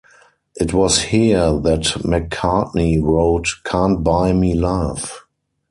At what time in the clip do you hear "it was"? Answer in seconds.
0.55-0.99